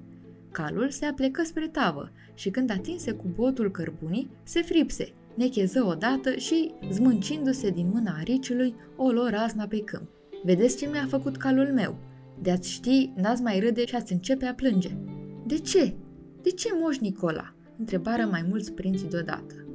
Calul 0.51 0.89
se 0.89 1.05
aplecă 1.05 1.43
spre 1.43 1.67
tavă 1.67 2.11
și 2.33 2.49
când 2.49 2.71
atinse 2.71 3.11
cu 3.11 3.27
botul 3.35 3.71
cărbunii, 3.71 4.29
se 4.43 4.61
fripse, 4.61 5.13
necheză 5.35 5.83
odată 5.83 6.35
și, 6.35 6.73
zmâncindu-se 6.91 7.69
din 7.69 7.89
mâna 7.93 8.15
ariciului, 8.19 8.75
o 8.95 9.09
luă 9.09 9.29
razna 9.29 9.67
pe 9.67 9.79
câmp. 9.79 10.09
Vedeți 10.43 10.77
ce 10.77 10.87
mi-a 10.87 11.05
făcut 11.09 11.37
calul 11.37 11.71
meu? 11.73 11.95
De-ați 12.41 12.71
ști, 12.71 13.11
n-ați 13.15 13.41
mai 13.41 13.59
râde 13.59 13.85
și 13.85 13.95
ați 13.95 14.13
începe 14.13 14.45
a 14.45 14.53
plânge. 14.53 14.97
De 15.45 15.57
ce? 15.57 15.95
De 16.41 16.49
ce, 16.49 16.69
moș 16.79 16.97
Nicola? 16.97 17.55
întrebară 17.77 18.27
mai 18.31 18.45
mulți 18.49 18.71
prinți 18.71 19.09
deodată. 19.09 19.65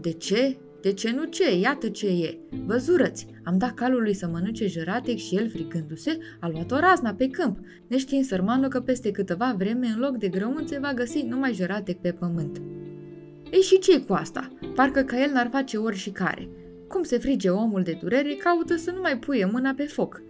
De 0.00 0.12
ce? 0.12 0.58
De 0.80 0.92
ce 0.92 1.10
nu 1.10 1.24
ce? 1.24 1.56
Iată 1.56 1.88
ce 1.88 2.06
e. 2.06 2.38
Văzurăți, 2.66 3.26
am 3.44 3.58
dat 3.58 3.74
calului 3.74 4.14
să 4.14 4.26
mănânce 4.26 4.66
jăratec 4.66 5.16
și 5.16 5.36
el, 5.36 5.48
fricându-se, 5.48 6.18
a 6.40 6.48
luat 6.48 6.70
o 6.70 6.78
razna 6.78 7.14
pe 7.14 7.28
câmp, 7.28 7.58
neștiind 7.86 8.24
sărmanul 8.24 8.68
că 8.68 8.80
peste 8.80 9.10
câteva 9.10 9.54
vreme, 9.58 9.86
în 9.86 9.98
loc 9.98 10.16
de 10.16 10.28
grăunțe, 10.28 10.78
va 10.78 10.92
găsi 10.94 11.22
numai 11.22 11.52
jăratec 11.52 12.00
pe 12.00 12.12
pământ. 12.12 12.60
Ei 13.52 13.60
și 13.60 13.78
ce 13.78 14.00
cu 14.00 14.12
asta? 14.12 14.52
Parcă 14.74 15.02
ca 15.02 15.22
el 15.22 15.30
n-ar 15.32 15.48
face 15.52 15.76
ori 15.76 15.96
și 15.96 16.10
care. 16.10 16.48
Cum 16.88 17.02
se 17.02 17.18
frige 17.18 17.50
omul 17.50 17.82
de 17.82 17.98
durere, 18.00 18.34
caută 18.34 18.76
să 18.76 18.90
nu 18.90 19.00
mai 19.00 19.18
puie 19.18 19.44
mâna 19.44 19.72
pe 19.76 19.84
foc. 19.84 20.22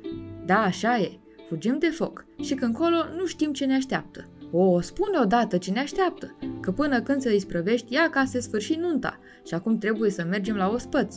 Da, 0.46 0.62
așa 0.62 0.98
e. 0.98 1.18
Fugim 1.48 1.76
de 1.78 1.86
foc 1.86 2.24
și 2.42 2.54
când 2.54 2.74
colo 2.74 2.96
nu 3.16 3.26
știm 3.26 3.52
ce 3.52 3.64
ne 3.64 3.74
așteaptă. 3.74 4.28
O, 4.52 4.80
spune 4.80 5.18
odată 5.22 5.56
ce 5.58 5.70
ne 5.70 5.80
așteaptă, 5.80 6.36
că 6.60 6.72
până 6.72 7.00
când 7.00 7.20
se 7.20 7.34
isprăvești, 7.34 7.92
ia 7.94 8.10
ca 8.10 8.24
se 8.24 8.40
sfârși 8.40 8.74
nunta 8.74 9.18
și 9.46 9.54
acum 9.54 9.78
trebuie 9.78 10.10
să 10.10 10.24
mergem 10.24 10.56
la 10.56 10.68
ospăț. 10.68 11.16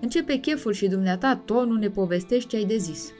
Începe 0.00 0.36
cheful 0.36 0.72
și 0.72 0.88
dumneata 0.88 1.36
tonul 1.44 1.78
ne 1.78 1.88
povestești 1.88 2.48
ce 2.48 2.56
ai 2.56 2.64
de 2.64 2.76
zis. 2.76 3.12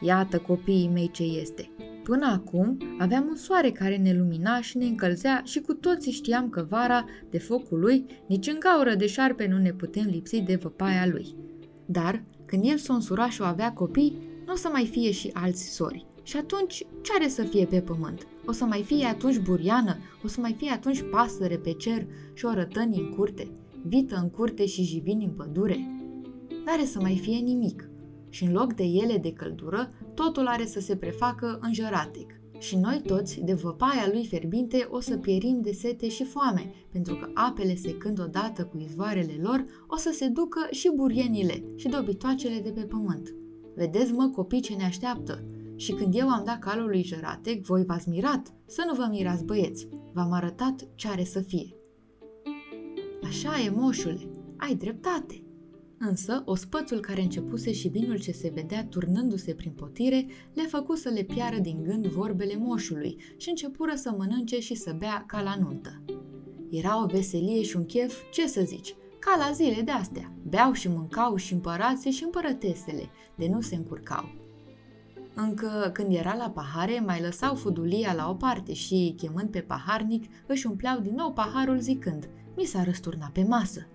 Iată 0.00 0.38
copiii 0.38 0.90
mei 0.92 1.10
ce 1.12 1.22
este. 1.22 1.70
Până 2.02 2.26
acum 2.26 2.78
aveam 2.98 3.26
un 3.28 3.36
soare 3.36 3.70
care 3.70 3.96
ne 3.96 4.12
lumina 4.12 4.60
și 4.60 4.76
ne 4.76 4.84
încălzea 4.84 5.42
și 5.44 5.60
cu 5.60 5.74
toții 5.74 6.12
știam 6.12 6.48
că 6.48 6.66
vara, 6.68 7.04
de 7.30 7.38
focul 7.38 7.78
lui, 7.78 8.06
nici 8.26 8.46
în 8.46 8.58
gaură 8.58 8.94
de 8.94 9.06
șarpe 9.06 9.46
nu 9.46 9.58
ne 9.58 9.72
putem 9.72 10.06
lipsi 10.10 10.40
de 10.40 10.54
văpaia 10.54 11.06
lui. 11.06 11.34
Dar, 11.86 12.22
când 12.46 12.64
el 12.64 12.76
s-o 12.76 12.98
și 13.28 13.40
o 13.40 13.44
avea 13.44 13.72
copii, 13.72 14.18
nu 14.46 14.52
o 14.52 14.56
să 14.56 14.68
mai 14.72 14.86
fie 14.86 15.10
și 15.10 15.30
alți 15.32 15.74
sori. 15.74 16.06
Și 16.22 16.36
atunci, 16.36 16.74
ce 17.02 17.12
are 17.18 17.28
să 17.28 17.42
fie 17.42 17.64
pe 17.64 17.80
pământ? 17.80 18.26
O 18.48 18.52
să 18.52 18.64
mai 18.64 18.82
fie 18.82 19.04
atunci 19.04 19.38
buriană? 19.38 19.96
O 20.24 20.28
să 20.28 20.40
mai 20.40 20.52
fie 20.52 20.70
atunci 20.70 21.04
pasăre 21.10 21.56
pe 21.56 21.72
cer 21.72 22.06
și 22.32 22.44
o 22.44 22.52
rătăni 22.52 22.98
în 22.98 23.14
curte? 23.14 23.50
Vită 23.82 24.18
în 24.22 24.30
curte 24.30 24.66
și 24.66 24.82
jivini 24.82 25.24
în 25.24 25.30
pădure? 25.30 25.76
N-are 26.64 26.84
să 26.84 27.00
mai 27.00 27.16
fie 27.16 27.36
nimic. 27.36 27.88
Și 28.28 28.44
în 28.44 28.52
loc 28.52 28.72
de 28.72 28.82
ele 28.82 29.18
de 29.18 29.32
căldură, 29.32 29.92
totul 30.14 30.46
are 30.46 30.66
să 30.66 30.80
se 30.80 30.96
prefacă 30.96 31.58
în 31.62 31.72
jăratec. 31.72 32.30
Și 32.58 32.76
noi 32.76 33.02
toți, 33.06 33.40
de 33.40 33.52
văpaia 33.52 34.08
lui 34.12 34.26
ferbinte, 34.26 34.88
o 34.90 35.00
să 35.00 35.16
pierim 35.16 35.60
de 35.60 35.72
sete 35.72 36.08
și 36.08 36.24
foame, 36.24 36.70
pentru 36.92 37.14
că 37.14 37.30
apele 37.34 37.74
secând 37.74 38.20
odată 38.20 38.64
cu 38.64 38.78
izvoarele 38.78 39.38
lor, 39.42 39.64
o 39.86 39.96
să 39.96 40.10
se 40.14 40.28
ducă 40.28 40.66
și 40.70 40.90
burienile 40.94 41.62
și 41.76 41.88
dobitoacele 41.88 42.60
de 42.62 42.70
pe 42.70 42.80
pământ. 42.80 43.34
Vedeți, 43.74 44.12
mă, 44.12 44.30
copii, 44.34 44.60
ce 44.60 44.74
ne 44.74 44.84
așteaptă. 44.84 45.44
Și 45.78 45.92
când 45.92 46.14
eu 46.14 46.28
am 46.28 46.42
dat 46.44 46.58
calul 46.58 46.88
lui 46.88 47.02
Jăratec, 47.02 47.64
voi 47.64 47.84
v-ați 47.84 48.08
mirat. 48.08 48.54
Să 48.66 48.84
nu 48.86 48.94
vă 48.94 49.06
mirați, 49.10 49.44
băieți. 49.44 49.88
V-am 50.12 50.32
arătat 50.32 50.88
ce 50.94 51.08
are 51.08 51.24
să 51.24 51.40
fie. 51.40 51.74
Așa 53.22 53.60
e, 53.60 53.70
moșule. 53.70 54.30
Ai 54.56 54.74
dreptate. 54.74 55.42
Însă, 55.98 56.42
ospățul 56.44 57.00
care 57.00 57.22
începuse 57.22 57.72
și 57.72 57.88
vinul 57.88 58.18
ce 58.18 58.32
se 58.32 58.52
vedea 58.54 58.86
turnându-se 58.86 59.54
prin 59.54 59.72
potire, 59.72 60.26
le 60.54 60.62
făcu 60.62 60.94
să 60.94 61.08
le 61.08 61.22
piară 61.22 61.58
din 61.58 61.82
gând 61.82 62.06
vorbele 62.06 62.56
moșului 62.56 63.16
și 63.36 63.48
începură 63.48 63.94
să 63.94 64.14
mănânce 64.18 64.60
și 64.60 64.74
să 64.74 64.94
bea 64.98 65.24
ca 65.26 65.42
la 65.42 65.56
nuntă. 65.60 66.04
Era 66.70 67.02
o 67.02 67.06
veselie 67.06 67.62
și 67.62 67.76
un 67.76 67.84
chef, 67.84 68.22
ce 68.30 68.46
să 68.46 68.62
zici, 68.62 68.94
ca 69.18 69.46
la 69.46 69.52
zile 69.52 69.82
de 69.82 69.90
astea. 69.90 70.32
Beau 70.48 70.72
și 70.72 70.88
mâncau 70.88 71.36
și 71.36 71.52
împărații 71.52 72.10
și 72.10 72.24
împărătesele, 72.24 73.10
de 73.36 73.48
nu 73.48 73.60
se 73.60 73.74
încurcau. 73.74 74.47
Încă 75.40 75.90
când 75.92 76.14
era 76.14 76.34
la 76.34 76.50
pahare, 76.50 77.02
mai 77.06 77.20
lăsau 77.20 77.54
fudulia 77.54 78.12
la 78.14 78.30
o 78.30 78.34
parte 78.34 78.72
și, 78.72 79.14
chemând 79.16 79.50
pe 79.50 79.60
paharnic, 79.60 80.24
își 80.46 80.66
umpleau 80.66 81.00
din 81.00 81.14
nou 81.14 81.32
paharul 81.32 81.78
zicând, 81.78 82.28
mi 82.56 82.64
s-a 82.64 82.84
răsturnat 82.84 83.30
pe 83.30 83.44
masă. 83.48 83.86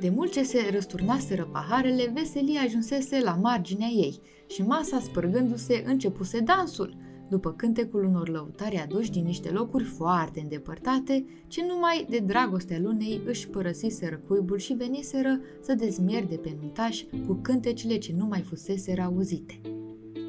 De 0.00 0.08
mult 0.08 0.32
ce 0.32 0.42
se 0.42 0.68
răsturnaseră 0.72 1.48
paharele, 1.52 2.12
veselia 2.14 2.60
ajunsese 2.60 3.20
la 3.20 3.34
marginea 3.34 3.88
ei 3.88 4.20
și 4.46 4.62
masa 4.62 5.00
spărgându-se 5.00 5.84
începuse 5.86 6.40
dansul, 6.40 6.96
după 7.28 7.52
cântecul 7.52 8.04
unor 8.04 8.28
lăutari 8.28 8.80
aduși 8.80 9.10
din 9.10 9.24
niște 9.24 9.50
locuri 9.50 9.84
foarte 9.84 10.40
îndepărtate, 10.40 11.24
ce 11.46 11.66
numai 11.66 12.06
de 12.08 12.18
dragostea 12.18 12.78
lunei 12.78 13.20
își 13.26 13.48
părăsiseră 13.48 14.20
cuibul 14.26 14.58
și 14.58 14.72
veniseră 14.72 15.40
să 15.60 15.74
dezmierde 15.74 16.36
pe 16.36 16.56
nuntaș 16.60 17.02
cu 17.26 17.38
cântecile 17.42 17.98
ce 17.98 18.14
nu 18.16 18.26
mai 18.26 18.40
fuseseră 18.40 19.02
auzite. 19.02 19.60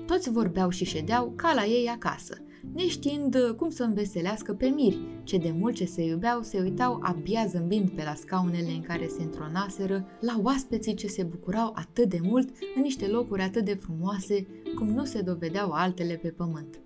Toți 0.09 0.31
vorbeau 0.31 0.69
și 0.69 0.85
ședeau 0.85 1.33
ca 1.35 1.53
la 1.53 1.65
ei 1.65 1.87
acasă, 1.87 2.37
neștiind 2.73 3.53
cum 3.57 3.69
să 3.69 3.83
înveselească 3.83 4.53
pe 4.53 4.67
miri, 4.67 4.99
ce 5.23 5.37
de 5.37 5.53
mult 5.59 5.75
ce 5.75 5.85
se 5.85 6.03
iubeau 6.03 6.41
se 6.41 6.59
uitau 6.59 6.99
abia 7.01 7.45
zâmbind 7.45 7.89
pe 7.89 8.03
la 8.03 8.13
scaunele 8.13 8.71
în 8.71 8.81
care 8.81 9.07
se 9.07 9.23
întronaseră, 9.23 10.05
la 10.19 10.39
oaspeții 10.43 10.93
ce 10.93 11.07
se 11.07 11.23
bucurau 11.23 11.71
atât 11.75 12.09
de 12.09 12.19
mult 12.21 12.49
în 12.75 12.81
niște 12.81 13.07
locuri 13.07 13.41
atât 13.41 13.65
de 13.65 13.73
frumoase, 13.73 14.47
cum 14.75 14.87
nu 14.87 15.05
se 15.05 15.21
dovedeau 15.21 15.71
altele 15.71 16.15
pe 16.15 16.29
pământ. 16.29 16.79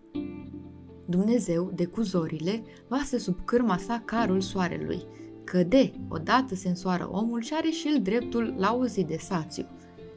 Dumnezeu, 1.06 1.72
de 1.76 1.86
cu 1.86 2.02
zorile, 2.02 2.64
vase 2.88 3.18
sub 3.18 3.46
cârma 3.46 3.78
sa 3.78 4.02
carul 4.06 4.42
soarelui. 4.42 5.04
Căde, 5.44 5.92
odată 6.10 6.56
se 6.56 6.68
însoară 6.68 7.10
omul 7.12 7.42
și 7.42 7.54
are 7.54 7.70
și 7.70 7.88
el 7.88 8.02
dreptul 8.02 8.54
la 8.58 8.76
o 8.76 8.86
zi 8.86 9.04
de 9.04 9.18
sațiu. 9.18 9.66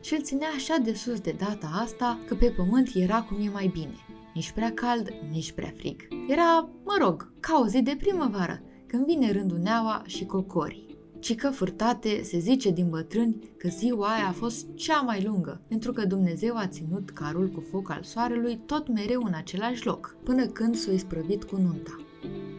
Și 0.06 0.14
îl 0.14 0.22
ținea 0.22 0.48
așa 0.56 0.76
de 0.82 0.94
sus 0.94 1.20
de 1.20 1.34
data 1.38 1.70
asta 1.72 2.18
că 2.26 2.34
pe 2.34 2.50
pământ 2.56 2.90
era 2.94 3.22
cum 3.22 3.46
e 3.46 3.50
mai 3.50 3.70
bine. 3.72 3.94
Nici 4.34 4.50
prea 4.50 4.72
cald, 4.72 5.08
nici 5.30 5.52
prea 5.52 5.72
frig. 5.76 6.08
Era, 6.28 6.68
mă 6.84 6.96
rog, 7.00 7.32
ca 7.40 7.60
o 7.62 7.66
zi 7.66 7.82
de 7.82 7.96
primăvară, 7.98 8.62
când 8.86 9.06
vine 9.06 9.32
rândul 9.32 9.58
neaua 9.58 10.02
și 10.06 10.25
cocorii 10.25 10.86
ci 11.18 11.34
că 11.34 11.50
furtate 11.50 12.22
se 12.22 12.38
zice 12.38 12.70
din 12.70 12.88
bătrâni 12.88 13.36
că 13.56 13.68
ziua 13.68 14.06
aia 14.06 14.28
a 14.28 14.32
fost 14.32 14.66
cea 14.75 15.00
mai 15.00 15.22
lungă, 15.22 15.60
pentru 15.68 15.92
că 15.92 16.04
Dumnezeu 16.04 16.56
a 16.56 16.66
ținut 16.66 17.10
carul 17.10 17.48
cu 17.48 17.60
foc 17.60 17.90
al 17.90 18.02
soarelui 18.02 18.60
tot 18.66 18.88
mereu 18.88 19.22
în 19.22 19.32
același 19.34 19.86
loc, 19.86 20.16
până 20.22 20.46
când 20.46 20.75
s-o 20.75 20.92
isprăvit 20.92 21.44
cu 21.44 21.56
nunta. 21.56 21.96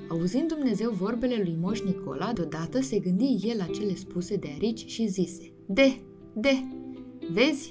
Auzind 0.10 0.48
Dumnezeu 0.48 0.92
vorbele 0.92 1.36
lui 1.36 1.58
Moș 1.62 1.82
Nicola, 1.82 2.34
deodată 2.34 2.82
se 2.82 3.00
gândi 3.00 3.38
el 3.42 3.58
la 3.58 3.66
cele 3.66 3.96
spuse 3.96 4.36
de 4.36 4.48
Arici 4.56 4.86
și 4.90 5.08
zise, 5.08 5.52
De, 5.66 6.02
de, 6.34 6.64
vezi? 7.34 7.70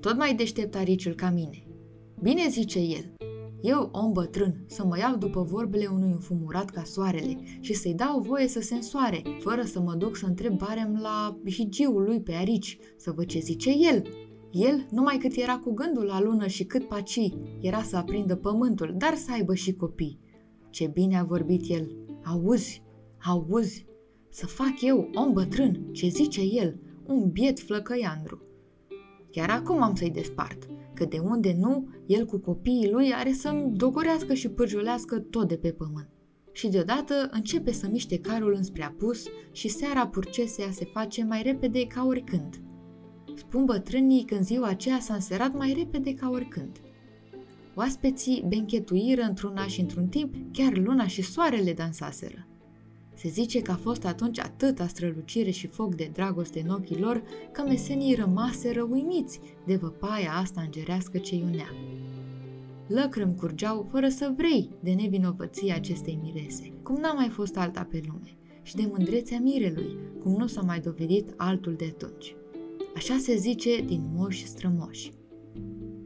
Tot 0.00 0.16
mai 0.16 0.34
deștept 0.34 0.74
Ariciul 0.74 1.14
ca 1.14 1.30
mine. 1.30 1.66
Bine 2.22 2.48
zice 2.48 2.78
el, 2.78 3.12
eu, 3.62 3.88
om 3.92 4.12
bătrân, 4.12 4.64
să 4.66 4.84
mă 4.84 4.98
iau 4.98 5.16
după 5.16 5.42
vorbele 5.42 5.86
unui 5.86 6.10
înfumurat 6.10 6.70
ca 6.70 6.82
soarele 6.84 7.38
și 7.60 7.72
să-i 7.74 7.94
dau 7.94 8.20
voie 8.20 8.48
să 8.48 8.60
se 8.60 8.74
însoare, 8.74 9.22
fără 9.38 9.62
să 9.62 9.80
mă 9.80 9.94
duc 9.94 10.16
să 10.16 10.26
întreb 10.26 10.56
barem 10.56 10.98
la 11.02 11.40
higiul 11.50 12.02
lui 12.02 12.20
pe 12.20 12.32
arici, 12.32 12.78
să 12.96 13.10
văd 13.10 13.26
ce 13.26 13.38
zice 13.38 13.70
el. 13.70 14.02
El, 14.50 14.86
numai 14.90 15.16
cât 15.16 15.36
era 15.36 15.58
cu 15.58 15.72
gândul 15.72 16.04
la 16.04 16.20
lună 16.20 16.46
și 16.46 16.64
cât 16.64 16.88
paci, 16.88 17.32
era 17.60 17.82
să 17.82 17.96
aprindă 17.96 18.36
pământul, 18.36 18.94
dar 18.98 19.14
să 19.14 19.32
aibă 19.32 19.54
și 19.54 19.72
copii. 19.72 20.20
Ce 20.70 20.86
bine 20.86 21.18
a 21.18 21.24
vorbit 21.24 21.62
el! 21.68 21.96
Auzi, 22.24 22.82
auzi! 23.26 23.86
Să 24.28 24.46
fac 24.46 24.80
eu, 24.80 25.10
om 25.14 25.32
bătrân, 25.32 25.88
ce 25.92 26.08
zice 26.08 26.40
el, 26.40 26.80
un 27.06 27.30
biet 27.30 27.60
flăcăiandru. 27.60 28.42
Chiar 29.32 29.50
acum 29.50 29.82
am 29.82 29.94
să-i 29.94 30.10
despart 30.10 30.66
că 30.94 31.04
de 31.04 31.18
unde 31.18 31.56
nu, 31.58 31.88
el 32.06 32.24
cu 32.24 32.38
copiii 32.38 32.90
lui 32.90 33.12
are 33.14 33.32
să-mi 33.32 33.72
dogorească 33.76 34.34
și 34.34 34.48
pârjolească 34.48 35.18
tot 35.18 35.48
de 35.48 35.56
pe 35.56 35.70
pământ. 35.70 36.08
Și 36.52 36.68
deodată 36.68 37.28
începe 37.30 37.72
să 37.72 37.88
miște 37.90 38.18
carul 38.18 38.54
înspre 38.54 38.84
apus 38.84 39.24
și 39.52 39.68
seara 39.68 40.06
purcesea 40.06 40.70
se 40.70 40.84
face 40.84 41.24
mai 41.24 41.42
repede 41.42 41.86
ca 41.86 42.04
oricând. 42.04 42.62
Spun 43.34 43.64
bătrânii 43.64 44.24
că 44.24 44.34
în 44.34 44.42
ziua 44.42 44.66
aceea 44.66 44.98
s-a 44.98 45.14
înserat 45.14 45.56
mai 45.56 45.74
repede 45.78 46.14
ca 46.14 46.30
oricând. 46.30 46.80
Oaspeții 47.74 48.44
benchetuiră 48.48 49.22
într-una 49.22 49.66
și 49.66 49.80
într-un 49.80 50.06
timp, 50.06 50.34
chiar 50.52 50.76
luna 50.76 51.06
și 51.06 51.22
soarele 51.22 51.72
dansaseră. 51.72 52.46
Se 53.22 53.28
zice 53.28 53.62
că 53.62 53.70
a 53.70 53.76
fost 53.76 54.04
atunci 54.04 54.38
atâta 54.38 54.86
strălucire 54.86 55.50
și 55.50 55.66
foc 55.66 55.94
de 55.94 56.10
dragoste 56.12 56.60
în 56.60 56.68
ochii 56.68 56.98
lor, 56.98 57.22
că 57.52 57.62
mesenii 57.62 58.14
rămaseră 58.14 58.82
uimiți 58.82 59.40
de 59.66 59.76
văpaia 59.76 60.32
asta 60.32 60.60
îngerească 60.60 61.18
ce 61.18 61.34
iunea. 61.34 61.74
Lăcrăm 62.86 63.34
curgeau 63.34 63.86
fără 63.90 64.08
să 64.08 64.32
vrei 64.36 64.70
de 64.80 64.92
nevinovăția 64.92 65.74
acestei 65.74 66.18
mirese, 66.22 66.72
cum 66.82 66.96
n-a 67.00 67.12
mai 67.12 67.28
fost 67.28 67.56
alta 67.56 67.86
pe 67.90 68.00
lume, 68.06 68.36
și 68.62 68.74
de 68.74 68.88
mândrețea 68.90 69.38
mirelui, 69.38 69.96
cum 70.22 70.32
nu 70.32 70.46
s-a 70.46 70.60
mai 70.60 70.80
dovedit 70.80 71.32
altul 71.36 71.74
de 71.74 71.94
atunci. 71.94 72.34
Așa 72.96 73.16
se 73.16 73.36
zice 73.36 73.80
din 73.80 74.02
moși 74.14 74.46
strămoși. 74.46 75.12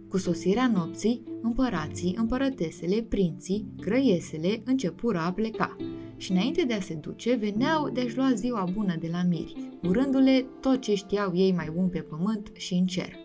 Cu 0.08 0.18
sosirea 0.18 0.70
nopții, 0.74 1.22
împărații, 1.42 2.14
împărătesele, 2.18 3.02
prinții, 3.02 3.66
crăiesele 3.80 4.62
începură 4.64 5.18
a 5.18 5.32
pleca 5.32 5.76
și 6.16 6.30
înainte 6.30 6.64
de 6.64 6.74
a 6.74 6.80
se 6.80 6.94
duce, 6.94 7.34
veneau 7.34 7.88
de-și 7.88 8.16
lua 8.16 8.32
ziua 8.34 8.68
bună 8.72 8.96
de 9.00 9.08
la 9.12 9.22
miri, 9.28 9.70
urându-le 9.82 10.46
tot 10.60 10.80
ce 10.80 10.94
știau 10.94 11.36
ei 11.36 11.52
mai 11.52 11.70
bun 11.74 11.88
pe 11.88 12.00
pământ 12.00 12.50
și 12.52 12.74
în 12.74 12.86
cer. 12.86 13.24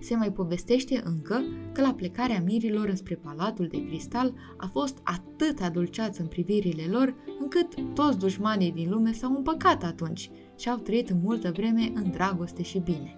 Se 0.00 0.16
mai 0.16 0.32
povestește 0.32 1.02
încă 1.04 1.42
că 1.72 1.80
la 1.80 1.94
plecarea 1.94 2.42
mirilor 2.46 2.94
spre 2.94 3.14
Palatul 3.14 3.66
de 3.66 3.86
Cristal 3.86 4.34
a 4.56 4.66
fost 4.66 4.98
atât 5.02 5.60
adulceați 5.60 6.20
în 6.20 6.26
privirile 6.26 6.84
lor, 6.90 7.14
încât 7.40 7.94
toți 7.94 8.18
dușmanii 8.18 8.72
din 8.72 8.90
lume 8.90 9.12
s-au 9.12 9.34
împăcat 9.36 9.82
atunci 9.82 10.30
și 10.58 10.68
au 10.68 10.76
trăit 10.76 11.12
multă 11.22 11.52
vreme 11.56 11.92
în 11.94 12.10
dragoste 12.10 12.62
și 12.62 12.78
bine. 12.78 13.14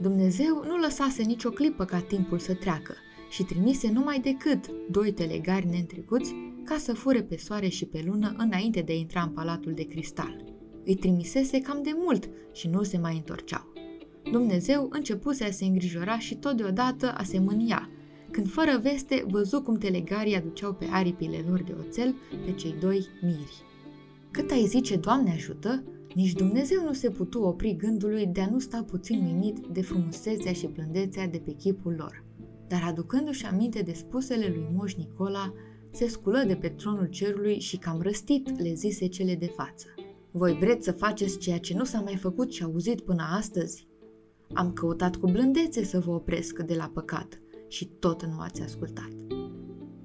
Dumnezeu 0.00 0.62
nu 0.66 0.76
lăsase 0.76 1.22
nicio 1.22 1.50
clipă 1.50 1.84
ca 1.84 1.98
timpul 1.98 2.38
să 2.38 2.54
treacă 2.54 2.94
și 3.30 3.42
trimise 3.42 3.90
numai 3.92 4.20
decât 4.20 4.70
doi 4.90 5.12
telegari 5.12 5.68
neîntrecuți 5.68 6.34
ca 6.64 6.76
să 6.76 6.92
fure 6.92 7.22
pe 7.22 7.36
soare 7.36 7.68
și 7.68 7.84
pe 7.84 8.02
lună 8.06 8.34
înainte 8.38 8.80
de 8.80 8.92
a 8.92 8.96
intra 8.96 9.22
în 9.22 9.28
Palatul 9.28 9.72
de 9.72 9.84
Cristal. 9.84 10.44
Îi 10.84 10.94
trimisese 10.94 11.60
cam 11.60 11.82
de 11.82 11.90
mult 11.94 12.28
și 12.52 12.68
nu 12.68 12.82
se 12.82 12.98
mai 12.98 13.16
întorceau. 13.16 13.72
Dumnezeu 14.30 14.88
începuse 14.90 15.44
a 15.44 15.50
se 15.50 15.64
îngrijora 15.64 16.18
și 16.18 16.34
tot 16.34 16.56
deodată 16.56 17.12
a 17.16 17.22
se 17.22 17.38
mânia, 17.38 17.90
când 18.30 18.48
fără 18.48 18.78
veste 18.82 19.24
văzu 19.28 19.62
cum 19.62 19.78
telegarii 19.78 20.36
aduceau 20.36 20.72
pe 20.72 20.86
aripile 20.90 21.44
lor 21.48 21.62
de 21.62 21.74
oțel 21.78 22.14
pe 22.44 22.52
cei 22.52 22.74
doi 22.80 23.06
miri. 23.22 23.64
Cât 24.30 24.50
ai 24.50 24.64
zice, 24.66 24.96
Doamne 24.96 25.30
ajută, 25.30 25.82
nici 26.14 26.32
Dumnezeu 26.32 26.84
nu 26.84 26.92
se 26.92 27.10
putu 27.10 27.40
opri 27.40 27.76
gândului 27.76 28.26
de 28.26 28.40
a 28.40 28.50
nu 28.50 28.58
sta 28.58 28.82
puțin 28.82 29.24
uimit 29.24 29.58
de 29.72 29.82
frumusețea 29.82 30.52
și 30.52 30.66
blândețea 30.66 31.26
de 31.26 31.38
pe 31.38 31.52
chipul 31.52 31.94
lor. 31.98 32.24
Dar 32.68 32.82
aducându-și 32.86 33.46
aminte 33.46 33.82
de 33.82 33.92
spusele 33.92 34.46
lui 34.54 34.68
Moș 34.74 34.94
Nicola, 34.94 35.52
se 35.92 36.06
sculă 36.06 36.44
de 36.46 36.54
pe 36.54 36.68
tronul 36.68 37.06
cerului 37.06 37.60
și 37.60 37.76
cam 37.76 38.00
răstit 38.00 38.60
le 38.60 38.74
zise 38.74 39.06
cele 39.06 39.34
de 39.34 39.46
față. 39.46 39.86
Voi 40.30 40.52
vreți 40.52 40.84
să 40.84 40.92
faceți 40.92 41.38
ceea 41.38 41.58
ce 41.58 41.74
nu 41.74 41.84
s-a 41.84 42.00
mai 42.00 42.16
făcut 42.16 42.52
și 42.52 42.62
auzit 42.62 43.00
până 43.00 43.22
astăzi? 43.36 43.86
Am 44.52 44.72
căutat 44.72 45.16
cu 45.16 45.30
blândețe 45.30 45.84
să 45.84 46.00
vă 46.00 46.10
opresc 46.10 46.58
de 46.58 46.74
la 46.74 46.90
păcat 46.94 47.40
și 47.68 47.84
tot 47.86 48.24
nu 48.24 48.38
ați 48.38 48.62
ascultat. 48.62 49.12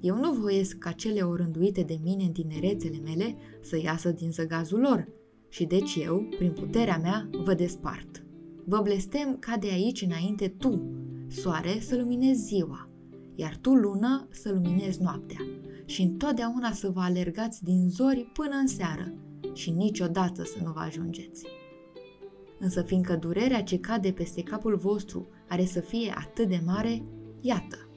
Eu 0.00 0.16
nu 0.16 0.32
voiesc 0.32 0.78
ca 0.78 0.92
cele 0.92 1.20
orânduite 1.20 1.82
de 1.82 1.98
mine 2.02 2.24
în 2.24 2.32
tinerețele 2.32 2.98
mele 3.04 3.36
să 3.60 3.78
iasă 3.82 4.10
din 4.10 4.30
zăgazul 4.30 4.80
lor 4.80 5.08
și 5.48 5.64
deci 5.64 5.98
eu, 6.04 6.28
prin 6.38 6.52
puterea 6.52 6.98
mea, 6.98 7.30
vă 7.44 7.54
despart. 7.54 8.24
Vă 8.64 8.80
blestem 8.82 9.36
ca 9.38 9.56
de 9.56 9.68
aici 9.70 10.02
înainte 10.02 10.48
tu, 10.48 10.82
soare, 11.28 11.78
să 11.80 11.96
luminezi 11.96 12.42
ziua, 12.42 12.88
iar 13.34 13.56
tu, 13.56 13.74
lună, 13.74 14.28
să 14.30 14.52
luminezi 14.52 15.02
noaptea 15.02 15.40
și 15.88 16.02
întotdeauna 16.02 16.72
să 16.72 16.90
vă 16.90 17.00
alergați 17.00 17.64
din 17.64 17.88
zori 17.90 18.30
până 18.32 18.54
în 18.54 18.66
seară 18.66 19.14
și 19.52 19.70
niciodată 19.70 20.44
să 20.44 20.56
nu 20.64 20.72
vă 20.72 20.80
ajungeți. 20.80 21.46
Însă 22.58 22.82
fiindcă 22.82 23.16
durerea 23.16 23.62
ce 23.62 23.78
cade 23.78 24.12
peste 24.12 24.42
capul 24.42 24.76
vostru 24.76 25.26
are 25.48 25.64
să 25.64 25.80
fie 25.80 26.14
atât 26.16 26.48
de 26.48 26.60
mare, 26.64 27.02
iată, 27.40 27.88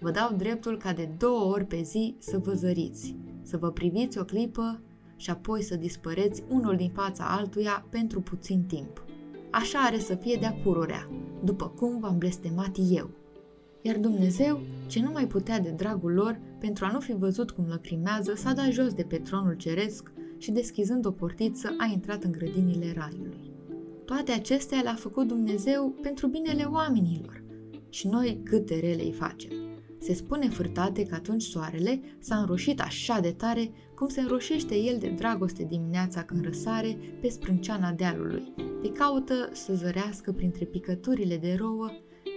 vă 0.00 0.10
dau 0.10 0.34
dreptul 0.36 0.76
ca 0.76 0.92
de 0.92 1.14
două 1.18 1.52
ori 1.52 1.64
pe 1.64 1.82
zi 1.82 2.16
să 2.18 2.38
vă 2.38 2.52
zăriți, 2.52 3.16
să 3.42 3.56
vă 3.56 3.70
priviți 3.70 4.18
o 4.18 4.24
clipă 4.24 4.82
și 5.16 5.30
apoi 5.30 5.62
să 5.62 5.76
dispăreți 5.76 6.42
unul 6.48 6.76
din 6.76 6.90
fața 6.90 7.24
altuia 7.24 7.86
pentru 7.90 8.20
puțin 8.20 8.62
timp. 8.62 9.04
Așa 9.50 9.78
are 9.78 9.98
să 9.98 10.14
fie 10.14 10.36
de-a 10.40 10.58
pururea, 10.62 11.10
după 11.44 11.68
cum 11.68 12.00
v-am 12.00 12.18
blestemat 12.18 12.76
eu. 12.90 13.10
Iar 13.82 13.96
Dumnezeu, 13.96 14.60
ce 14.86 15.00
nu 15.00 15.10
mai 15.10 15.26
putea 15.26 15.60
de 15.60 15.70
dragul 15.70 16.12
lor, 16.12 16.40
pentru 16.58 16.84
a 16.84 16.90
nu 16.92 17.00
fi 17.00 17.12
văzut 17.12 17.50
cum 17.50 17.66
lăcrimează, 17.68 18.34
s-a 18.34 18.52
dat 18.52 18.70
jos 18.70 18.94
de 18.94 19.02
pe 19.02 19.16
tronul 19.16 19.54
ceresc 19.54 20.12
și 20.38 20.50
deschizând 20.50 21.06
o 21.06 21.10
portiță 21.10 21.74
a 21.78 21.90
intrat 21.92 22.24
în 22.24 22.32
grădinile 22.32 22.92
raiului. 22.96 23.52
Toate 24.04 24.32
acestea 24.32 24.80
le-a 24.80 24.94
făcut 24.94 25.26
Dumnezeu 25.26 25.94
pentru 26.02 26.26
binele 26.26 26.62
oamenilor. 26.62 27.42
Și 27.88 28.08
noi 28.08 28.40
cât 28.44 28.66
de 28.66 28.74
rele 28.74 29.02
îi 29.02 29.12
facem. 29.12 29.50
Se 30.00 30.14
spune 30.14 30.48
fârtate 30.48 31.02
că 31.02 31.14
atunci 31.14 31.42
soarele 31.42 32.00
s-a 32.18 32.36
înroșit 32.36 32.80
așa 32.80 33.20
de 33.20 33.32
tare 33.32 33.70
cum 33.94 34.08
se 34.08 34.20
înroșește 34.20 34.74
el 34.74 34.98
de 34.98 35.08
dragoste 35.08 35.64
dimineața 35.64 36.22
când 36.22 36.44
răsare 36.44 36.98
pe 37.20 37.28
sprânceana 37.28 37.92
dealului, 37.92 38.52
de 38.82 38.92
caută 38.92 39.50
să 39.52 39.74
zărească 39.74 40.32
printre 40.32 40.64
picăturile 40.64 41.36
de 41.36 41.54
rouă 41.58 41.90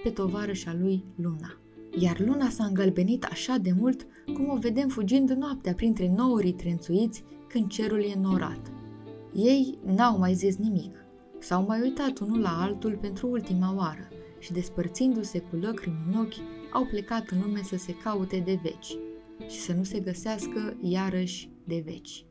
pe 0.03 0.09
tovarășa 0.09 0.75
lui 0.79 1.05
Luna. 1.15 1.60
Iar 1.99 2.19
luna 2.19 2.49
s-a 2.49 2.65
îngălbenit 2.65 3.23
așa 3.23 3.57
de 3.57 3.71
mult 3.79 4.07
cum 4.33 4.49
o 4.49 4.57
vedem 4.57 4.87
fugind 4.87 5.29
noaptea 5.29 5.73
printre 5.73 6.13
nourii 6.15 6.53
trențuiți 6.53 7.23
când 7.47 7.67
cerul 7.67 8.03
e 8.03 8.19
norat. 8.21 8.71
Ei 9.33 9.77
n-au 9.85 10.17
mai 10.17 10.33
zis 10.33 10.57
nimic, 10.57 11.01
S-au 11.41 11.65
mai 11.65 11.81
uitat 11.81 12.19
unul 12.19 12.39
la 12.39 12.61
altul 12.61 12.97
pentru 13.01 13.29
ultima 13.29 13.75
oară 13.77 14.07
și, 14.39 14.51
despărțindu-se 14.51 15.39
cu 15.39 15.55
lăcrimi 15.55 16.03
în 16.11 16.19
ochi, 16.19 16.69
au 16.73 16.85
plecat 16.85 17.29
în 17.29 17.41
lume 17.41 17.61
să 17.63 17.77
se 17.77 17.93
caute 17.93 18.41
de 18.45 18.59
veci 18.63 18.97
și 19.47 19.59
să 19.59 19.73
nu 19.73 19.83
se 19.83 19.99
găsească 19.99 20.77
iarăși 20.81 21.49
de 21.63 21.83
veci. 21.85 22.25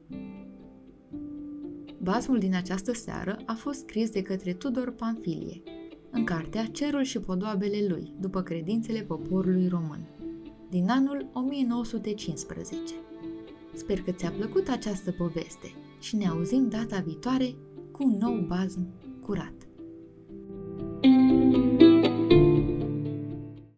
Basmul 2.02 2.38
din 2.38 2.54
această 2.54 2.92
seară 2.92 3.36
a 3.46 3.52
fost 3.52 3.78
scris 3.78 4.10
de 4.10 4.22
către 4.22 4.52
Tudor 4.52 4.90
Panfilie, 4.92 5.62
în 6.10 6.24
cartea 6.24 6.66
Cerul 6.66 7.02
și 7.02 7.18
podoabele 7.18 7.86
lui, 7.88 8.12
după 8.20 8.42
credințele 8.42 9.00
poporului 9.00 9.68
român, 9.68 10.06
din 10.70 10.88
anul 10.88 11.30
1915. 11.32 12.94
Sper 13.74 14.00
că 14.00 14.10
ți-a 14.10 14.30
plăcut 14.30 14.68
această 14.68 15.12
poveste 15.12 15.72
și 16.00 16.16
ne 16.16 16.26
auzim 16.28 16.68
data 16.68 17.00
viitoare 17.00 17.54
cu 17.92 18.04
un 18.04 18.16
nou 18.20 18.44
bazm 18.46 18.86
curat. 19.22 19.59